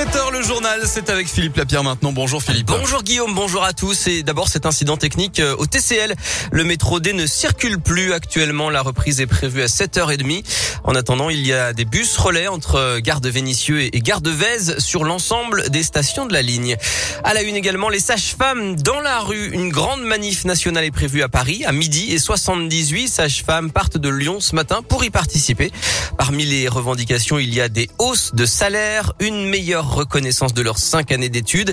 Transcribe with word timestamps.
7h 0.00 0.32
le 0.32 0.40
journal, 0.40 0.80
c'est 0.86 1.10
avec 1.10 1.28
Philippe 1.28 1.56
Lapierre 1.56 1.84
maintenant. 1.84 2.10
Bonjour 2.10 2.42
Philippe. 2.42 2.68
Bonjour 2.68 3.02
Guillaume, 3.02 3.34
bonjour 3.34 3.62
à 3.64 3.74
tous. 3.74 4.06
Et 4.06 4.22
d'abord 4.22 4.48
cet 4.48 4.64
incident 4.64 4.96
technique 4.96 5.40
euh, 5.40 5.54
au 5.58 5.66
TCL. 5.66 6.14
Le 6.52 6.64
métro 6.64 7.00
D 7.00 7.12
ne 7.12 7.26
circule 7.26 7.78
plus 7.78 8.14
actuellement. 8.14 8.70
La 8.70 8.80
reprise 8.80 9.20
est 9.20 9.26
prévue 9.26 9.60
à 9.60 9.66
7h30. 9.66 10.42
En 10.84 10.94
attendant, 10.94 11.28
il 11.28 11.46
y 11.46 11.52
a 11.52 11.74
des 11.74 11.84
bus 11.84 12.16
relais 12.16 12.48
entre 12.48 12.76
euh, 12.76 13.00
Gare 13.00 13.20
de 13.20 13.28
Vénissieux 13.28 13.94
et 13.94 14.00
Gare 14.00 14.22
de 14.22 14.30
Vèze 14.30 14.78
sur 14.78 15.04
l'ensemble 15.04 15.68
des 15.68 15.82
stations 15.82 16.24
de 16.24 16.32
la 16.32 16.40
ligne. 16.40 16.76
À 17.22 17.34
la 17.34 17.42
une 17.42 17.56
également, 17.56 17.90
les 17.90 18.00
sages-femmes 18.00 18.76
dans 18.76 19.00
la 19.00 19.20
rue. 19.20 19.50
Une 19.52 19.68
grande 19.68 20.00
manif 20.00 20.46
nationale 20.46 20.84
est 20.84 20.90
prévue 20.90 21.22
à 21.22 21.28
Paris 21.28 21.62
à 21.66 21.72
midi 21.72 22.10
et 22.14 22.18
78 22.18 23.06
sages-femmes 23.06 23.70
partent 23.70 23.98
de 23.98 24.08
Lyon 24.08 24.40
ce 24.40 24.54
matin 24.54 24.80
pour 24.80 25.04
y 25.04 25.10
participer. 25.10 25.70
Parmi 26.16 26.46
les 26.46 26.68
revendications, 26.68 27.38
il 27.38 27.52
y 27.52 27.60
a 27.60 27.68
des 27.68 27.90
hausses 27.98 28.34
de 28.34 28.46
salaire, 28.46 29.12
une 29.20 29.46
meilleure 29.46 29.89
reconnaissance 29.90 30.54
de 30.54 30.62
leurs 30.62 30.78
cinq 30.78 31.12
années 31.12 31.28
d'études 31.28 31.72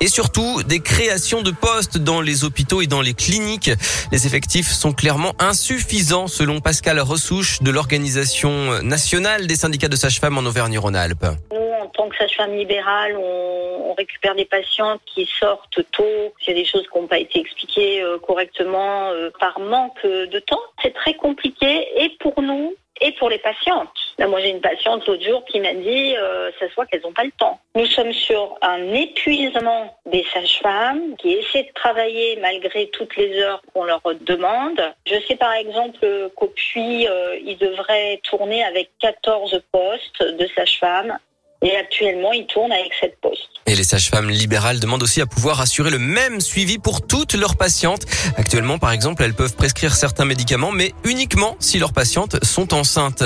et 0.00 0.08
surtout 0.08 0.62
des 0.62 0.80
créations 0.80 1.42
de 1.42 1.50
postes 1.50 1.98
dans 1.98 2.20
les 2.20 2.44
hôpitaux 2.44 2.82
et 2.82 2.86
dans 2.86 3.00
les 3.00 3.14
cliniques. 3.14 3.70
Les 4.12 4.26
effectifs 4.26 4.68
sont 4.70 4.92
clairement 4.92 5.34
insuffisants 5.38 6.26
selon 6.26 6.60
Pascal 6.60 7.00
Ressouche 7.00 7.62
de 7.62 7.70
l'Organisation 7.70 8.82
nationale 8.82 9.46
des 9.46 9.56
syndicats 9.56 9.88
de 9.88 9.96
sages-femmes 9.96 10.38
en 10.38 10.42
Auvergne-Rhône-Alpes. 10.42 11.26
Nous, 11.52 11.58
en 11.80 11.86
tant 11.88 12.08
que 12.08 12.16
sage-femme 12.16 12.54
libérale, 12.54 13.16
on, 13.16 13.90
on, 13.90 13.94
récupère 13.94 14.34
des 14.34 14.44
patients 14.44 14.98
qui 15.06 15.28
sortent 15.38 15.80
tôt. 15.92 16.32
Il 16.42 16.48
y 16.48 16.50
a 16.52 16.54
des 16.54 16.64
choses 16.64 16.86
qui 16.92 16.98
n'ont 16.98 17.06
pas 17.06 17.18
été 17.18 17.40
expliquées 17.40 18.02
euh, 18.02 18.18
correctement 18.18 19.10
euh, 19.10 19.30
par 19.38 19.58
manque 19.60 20.02
de 20.04 20.38
temps. 20.40 20.60
C'est 20.82 20.94
très 20.94 21.14
compliqué 21.14 21.86
et 21.96 22.10
pour 22.20 22.40
nous 22.42 22.74
et 23.00 23.12
pour 23.12 23.30
les 23.30 23.38
patientes. 23.38 24.07
Moi, 24.26 24.40
j'ai 24.40 24.50
une 24.50 24.60
patiente 24.60 25.06
l'autre 25.06 25.22
jour 25.22 25.44
qui 25.44 25.60
m'a 25.60 25.74
dit, 25.74 26.16
euh, 26.16 26.50
ça 26.58 26.68
se 26.68 26.74
voit 26.74 26.86
qu'elles 26.86 27.02
n'ont 27.02 27.12
pas 27.12 27.24
le 27.24 27.30
temps. 27.30 27.60
Nous 27.76 27.86
sommes 27.86 28.12
sur 28.12 28.58
un 28.62 28.92
épuisement 28.92 29.96
des 30.06 30.24
sages-femmes 30.34 31.16
qui 31.18 31.34
essaient 31.34 31.62
de 31.62 31.72
travailler 31.72 32.36
malgré 32.40 32.88
toutes 32.88 33.16
les 33.16 33.38
heures 33.38 33.62
qu'on 33.72 33.84
leur 33.84 34.02
demande. 34.22 34.80
Je 35.06 35.20
sais 35.28 35.36
par 35.36 35.52
exemple 35.52 36.30
qu'au 36.34 36.48
Puy, 36.48 37.06
euh, 37.06 37.38
ils 37.44 37.58
devraient 37.58 38.20
tourner 38.24 38.64
avec 38.64 38.90
14 39.00 39.62
postes 39.70 40.22
de 40.22 40.46
sages-femmes 40.48 41.18
et 41.60 41.76
actuellement, 41.76 42.32
il 42.32 42.46
tourne 42.46 42.70
avec 42.70 42.92
cette 43.00 43.20
poste. 43.20 43.48
Et 43.66 43.74
les 43.74 43.84
sages-femmes 43.84 44.30
libérales 44.30 44.80
demandent 44.80 45.02
aussi 45.02 45.20
à 45.20 45.26
pouvoir 45.26 45.60
assurer 45.60 45.90
le 45.90 45.98
même 45.98 46.40
suivi 46.40 46.78
pour 46.78 47.06
toutes 47.06 47.34
leurs 47.34 47.56
patientes. 47.56 48.06
Actuellement, 48.36 48.78
par 48.78 48.92
exemple, 48.92 49.22
elles 49.22 49.34
peuvent 49.34 49.54
prescrire 49.54 49.94
certains 49.94 50.24
médicaments, 50.24 50.70
mais 50.70 50.94
uniquement 51.04 51.56
si 51.58 51.78
leurs 51.78 51.92
patientes 51.92 52.42
sont 52.44 52.72
enceintes. 52.72 53.24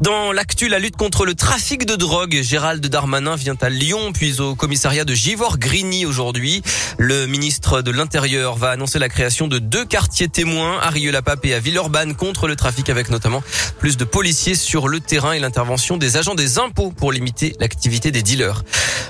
Dans 0.00 0.32
l'actu, 0.32 0.68
la 0.68 0.78
lutte 0.78 0.96
contre 0.96 1.26
le 1.26 1.34
trafic 1.34 1.84
de 1.84 1.96
drogue, 1.96 2.40
Gérald 2.40 2.86
Darmanin 2.86 3.36
vient 3.36 3.56
à 3.60 3.68
Lyon, 3.68 4.12
puis 4.14 4.40
au 4.40 4.54
commissariat 4.54 5.04
de 5.04 5.12
Givor-Grigny 5.12 6.06
aujourd'hui. 6.06 6.62
Le 6.96 7.26
ministre 7.26 7.82
de 7.82 7.90
l'Intérieur 7.90 8.56
va 8.56 8.70
annoncer 8.70 8.98
la 8.98 9.10
création 9.10 9.48
de 9.48 9.58
deux 9.58 9.84
quartiers 9.84 10.28
témoins 10.28 10.78
à 10.80 10.88
Rieux-la-Pape 10.88 11.44
et 11.44 11.54
à 11.54 11.58
Villeurbanne 11.58 12.14
contre 12.14 12.46
le 12.46 12.56
trafic 12.56 12.88
avec 12.88 13.10
notamment 13.10 13.42
plus 13.80 13.98
de 13.98 14.04
policiers 14.04 14.54
sur 14.54 14.88
le 14.88 15.00
terrain 15.00 15.32
et 15.32 15.40
l'intervention 15.40 15.98
des 15.98 16.16
agents 16.16 16.34
des 16.34 16.58
impôts 16.58 16.90
pour 16.90 17.12
limiter 17.12 17.54
l'activité 17.64 18.10
des 18.10 18.22
dealers. 18.22 18.62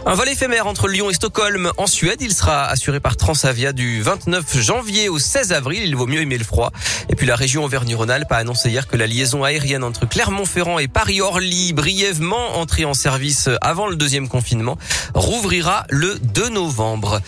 Un 0.07 0.15
vol 0.15 0.29
éphémère 0.29 0.69
entre 0.69 0.87
Lyon 0.87 1.11
et 1.11 1.13
Stockholm 1.13 1.73
en 1.77 1.89
Suède. 1.89 2.19
Il 2.21 2.33
sera 2.33 2.67
assuré 2.67 3.01
par 3.01 3.17
Transavia 3.17 3.73
du 3.73 4.01
29 4.01 4.61
janvier 4.61 5.09
au 5.09 5.19
16 5.19 5.53
avril. 5.53 5.83
Il 5.85 5.97
vaut 5.97 6.07
mieux 6.07 6.21
aimer 6.21 6.39
le 6.39 6.45
froid. 6.45 6.71
Et 7.09 7.17
puis 7.17 7.27
la 7.27 7.35
région 7.35 7.65
Auvergne-Rhône-Alpes 7.65 8.31
a 8.31 8.37
annoncé 8.37 8.71
hier 8.71 8.87
que 8.87 8.97
la 8.97 9.09
liaison 9.09 9.43
aérienne 9.43 9.83
entre 9.83 10.09
Clermont-Ferrand 10.09 10.79
et 10.79 10.87
Paris-Orly, 10.87 11.73
brièvement 11.73 12.59
entrée 12.59 12.85
en 12.85 12.95
service 12.95 13.51
avant 13.61 13.89
le 13.89 13.97
deuxième 13.97 14.29
confinement, 14.29 14.79
rouvrira 15.15 15.85
le 15.91 16.17
2 16.21 16.51
novembre. 16.51 17.21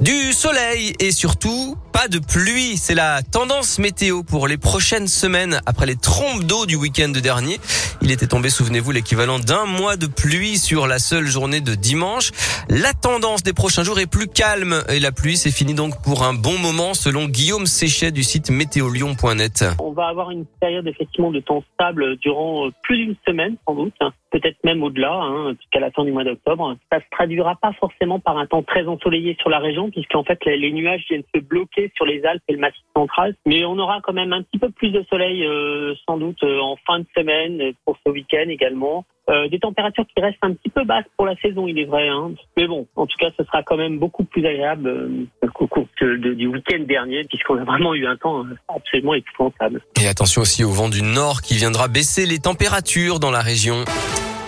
Du 0.00 0.32
soleil 0.32 0.94
et 0.98 1.10
surtout 1.10 1.76
pas 1.92 2.08
de 2.08 2.18
pluie. 2.18 2.78
C'est 2.78 2.94
la 2.94 3.20
tendance 3.20 3.78
météo 3.78 4.22
pour 4.22 4.48
les 4.48 4.56
prochaines 4.56 5.08
semaines 5.08 5.60
après 5.66 5.84
les 5.84 5.96
trompes 5.96 6.44
d'eau 6.44 6.64
du 6.64 6.74
week-end 6.74 7.10
dernier. 7.10 7.58
Il 8.00 8.10
était 8.10 8.26
tombé, 8.26 8.48
souvenez-vous, 8.48 8.92
l'équivalent 8.92 9.38
d'un 9.38 9.66
mois 9.66 9.96
de 9.96 10.06
pluie 10.06 10.56
sur 10.56 10.86
la 10.86 10.98
seule 10.98 11.26
journée 11.26 11.60
de 11.60 11.74
dimanche. 11.74 12.30
La 12.70 12.94
tendance 12.94 13.42
des 13.42 13.52
prochains 13.52 13.82
jours 13.82 13.98
est 14.00 14.10
plus 14.10 14.26
calme 14.26 14.82
et 14.88 15.00
la 15.00 15.12
pluie 15.12 15.36
c'est 15.36 15.50
fini 15.50 15.74
donc 15.74 16.02
pour 16.02 16.22
un 16.22 16.32
bon 16.32 16.56
moment 16.56 16.94
selon 16.94 17.26
Guillaume 17.26 17.66
Séchet 17.66 18.10
du 18.10 18.22
site 18.22 18.50
météolion.net. 18.50 19.66
On 19.80 19.92
va 19.92 20.06
avoir 20.06 20.30
une 20.30 20.46
période 20.62 20.86
effectivement 20.86 21.30
de 21.30 21.40
temps 21.40 21.62
stable 21.74 22.16
durant 22.16 22.70
plus 22.82 22.96
d'une 22.96 23.16
semaine 23.26 23.56
sans 23.68 23.74
doute 23.74 23.92
peut-être 24.30 24.56
même 24.64 24.82
au-delà, 24.82 25.12
hein, 25.12 25.54
jusqu'à 25.60 25.80
la 25.80 25.90
fin 25.90 26.04
du 26.04 26.12
mois 26.12 26.24
d'octobre. 26.24 26.76
Ça 26.90 27.00
se 27.00 27.04
traduira 27.10 27.56
pas 27.56 27.72
forcément 27.74 28.20
par 28.20 28.38
un 28.38 28.46
temps 28.46 28.62
très 28.62 28.86
ensoleillé 28.86 29.36
sur 29.40 29.50
la 29.50 29.58
région, 29.58 29.89
puisqu'en 29.90 30.24
fait 30.24 30.38
les, 30.44 30.72
nuages 30.72 31.04
viennent 31.08 31.22
se 31.34 31.40
bloquer 31.40 31.90
sur 31.96 32.04
les 32.04 32.24
Alpes 32.24 32.42
et 32.48 32.52
le 32.52 32.58
Massif 32.58 32.82
central. 32.96 33.34
Mais 33.46 33.64
on 33.64 33.78
aura 33.78 34.00
quand 34.02 34.12
même 34.12 34.32
un 34.32 34.42
petit 34.42 34.58
peu 34.58 34.70
plus 34.70 34.90
de 34.90 35.04
soleil, 35.10 35.44
euh, 35.44 35.94
sans 36.06 36.18
doute 36.18 36.42
euh, 36.42 36.60
en 36.60 36.76
fin 36.86 37.00
de 37.00 37.06
semaine 37.16 37.72
pour 37.84 37.96
ce 38.04 38.10
week-end 38.10 38.48
également. 38.48 39.04
Euh, 39.30 39.48
des 39.48 39.60
températures 39.60 40.04
qui 40.06 40.20
restent 40.20 40.42
un 40.42 40.54
petit 40.54 40.70
peu 40.70 40.84
basses 40.84 41.04
pour 41.16 41.26
la 41.26 41.36
saison, 41.36 41.68
il 41.68 41.78
est 41.78 41.84
vrai. 41.84 42.08
Hein. 42.08 42.32
Mais 42.56 42.66
bon, 42.66 42.86
en 42.96 43.06
tout 43.06 43.16
cas, 43.18 43.30
ce 43.38 43.44
sera 43.44 43.62
quand 43.62 43.76
même 43.76 43.98
beaucoup 43.98 44.24
plus 44.24 44.44
agréable 44.44 44.88
euh, 44.88 45.48
qu'au 45.54 45.68
cours 45.68 45.86
du 46.00 46.46
week-end 46.46 46.82
dernier, 46.88 47.24
puisqu'on 47.24 47.58
a 47.58 47.64
vraiment 47.64 47.94
eu 47.94 48.06
un 48.06 48.16
temps 48.16 48.44
absolument 48.68 49.14
épouvantable. 49.14 49.82
Et 50.02 50.08
attention 50.08 50.42
aussi 50.42 50.64
au 50.64 50.70
vent 50.70 50.88
du 50.88 51.02
nord 51.02 51.42
qui 51.42 51.54
viendra 51.54 51.86
baisser 51.86 52.26
les 52.26 52.38
températures 52.38 53.20
dans 53.20 53.30
la 53.30 53.40
région. 53.40 53.84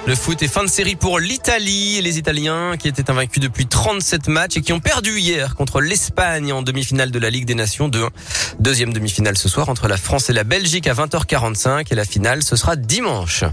Le 0.04 0.16
foot 0.16 0.42
est 0.42 0.48
fin 0.48 0.64
de 0.64 0.68
série 0.68 0.96
pour 0.96 1.20
l'Italie 1.20 1.96
et 1.96 2.02
les 2.02 2.18
Italiens 2.18 2.76
qui 2.76 2.88
étaient 2.88 3.08
invaincus 3.08 3.40
depuis 3.40 3.66
37 3.66 4.26
matchs 4.26 4.56
et 4.56 4.60
qui 4.60 4.72
ont 4.72 4.80
perdu 4.80 5.20
hier 5.20 5.54
contre 5.54 5.80
l'Espagne 5.80 6.52
en 6.52 6.62
demi-finale 6.62 7.12
de 7.12 7.18
la 7.20 7.30
Ligue 7.30 7.44
des 7.44 7.54
Nations 7.54 7.88
2-1. 7.88 8.08
Deuxième 8.58 8.92
demi-finale 8.92 9.38
ce 9.38 9.48
soir 9.48 9.68
entre 9.68 9.86
la 9.86 9.96
France 9.96 10.28
et 10.28 10.32
la 10.32 10.42
Belgique 10.42 10.88
à 10.88 10.94
20h45 10.94 11.86
et 11.92 11.94
la 11.94 12.04
finale 12.04 12.42
ce 12.42 12.56
sera 12.56 12.74
dimanche. 12.74 13.44